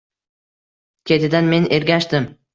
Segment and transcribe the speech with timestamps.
[1.11, 2.29] Ketidan men ergashdim.